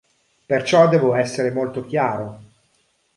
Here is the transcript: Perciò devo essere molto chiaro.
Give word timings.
Perciò 0.47 0.87
devo 0.87 1.13
essere 1.13 1.51
molto 1.51 1.85
chiaro. 1.85 2.39